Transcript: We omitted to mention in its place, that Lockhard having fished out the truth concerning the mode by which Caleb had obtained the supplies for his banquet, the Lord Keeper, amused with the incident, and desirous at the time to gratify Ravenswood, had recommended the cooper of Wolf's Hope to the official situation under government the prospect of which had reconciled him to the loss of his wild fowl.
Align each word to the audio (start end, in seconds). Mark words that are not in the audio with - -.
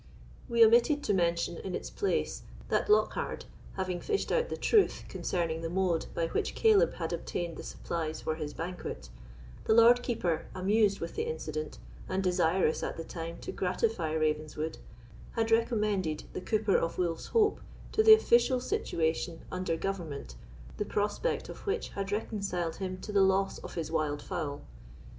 We 0.49 0.65
omitted 0.65 1.03
to 1.03 1.13
mention 1.13 1.57
in 1.57 1.75
its 1.75 1.91
place, 1.91 2.41
that 2.69 2.89
Lockhard 2.89 3.45
having 3.73 4.01
fished 4.01 4.31
out 4.31 4.49
the 4.49 4.57
truth 4.57 5.03
concerning 5.07 5.61
the 5.61 5.69
mode 5.69 6.07
by 6.15 6.25
which 6.29 6.55
Caleb 6.55 6.95
had 6.95 7.13
obtained 7.13 7.55
the 7.55 7.61
supplies 7.63 8.19
for 8.19 8.33
his 8.33 8.51
banquet, 8.51 9.09
the 9.65 9.75
Lord 9.75 10.01
Keeper, 10.01 10.47
amused 10.55 11.01
with 11.01 11.13
the 11.13 11.27
incident, 11.29 11.77
and 12.09 12.23
desirous 12.23 12.81
at 12.81 12.97
the 12.97 13.03
time 13.03 13.37
to 13.41 13.51
gratify 13.51 14.11
Ravenswood, 14.13 14.79
had 15.33 15.51
recommended 15.51 16.23
the 16.33 16.41
cooper 16.41 16.75
of 16.77 16.97
Wolf's 16.97 17.27
Hope 17.27 17.61
to 17.91 18.01
the 18.01 18.15
official 18.15 18.59
situation 18.59 19.41
under 19.51 19.77
government 19.77 20.33
the 20.77 20.83
prospect 20.85 21.47
of 21.47 21.67
which 21.67 21.89
had 21.89 22.11
reconciled 22.11 22.77
him 22.77 22.97
to 23.01 23.11
the 23.11 23.21
loss 23.21 23.59
of 23.59 23.75
his 23.75 23.91
wild 23.91 24.23
fowl. 24.23 24.61